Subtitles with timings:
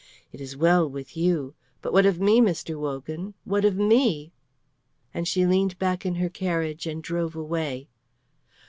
[0.31, 1.53] It is well with you,
[1.83, 2.75] but what of me, Mr.
[2.79, 3.35] Wogan?
[3.43, 4.33] What of me?"
[5.13, 7.87] and she leaned back in her carriage and drove away.